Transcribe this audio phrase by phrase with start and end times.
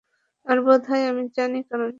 [0.45, 1.89] আর বোধহয় আমি জানি কারণটা।